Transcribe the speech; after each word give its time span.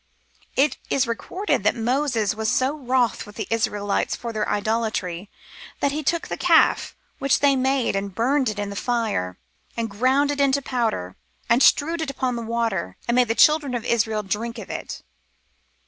It 0.55 0.79
is 0.89 1.05
recorded 1.05 1.63
that 1.63 1.75
Moses 1.75 2.33
was 2.33 2.49
so 2.49 2.75
wroth 2.75 3.27
with 3.27 3.35
the 3.35 3.47
Israelites 3.51 4.15
for 4.15 4.33
their 4.33 4.49
idolatry, 4.49 5.29
"that 5.79 5.91
he 5.91 6.01
took 6.01 6.27
the 6.27 6.37
calf 6.37 6.95
which 7.19 7.39
they 7.39 7.51
had 7.51 7.59
made 7.59 7.95
and 7.95 8.15
burned 8.15 8.49
it 8.49 8.57
in 8.57 8.71
the 8.71 8.75
fire, 8.75 9.37
and 9.77 9.91
ground 9.91 10.31
it 10.31 10.53
to 10.53 10.61
powder, 10.63 11.17
and 11.51 11.61
strewed 11.61 12.01
it 12.01 12.09
upon 12.09 12.35
the 12.35 12.41
water, 12.41 12.97
and 13.07 13.13
made 13.13 13.27
the 13.27 13.35
children 13.35 13.75
of 13.75 13.85
Israel 13.85 14.23
drink 14.23 14.57
of 14.57 14.71
it." 14.71 15.03